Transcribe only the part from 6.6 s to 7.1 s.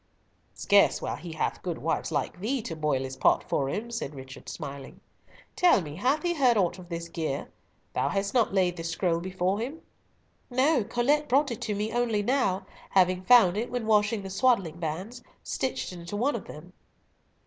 of this